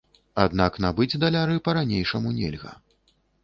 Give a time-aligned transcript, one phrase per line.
[0.43, 2.77] Аднак набыць даляры па-ранейшаму нельга.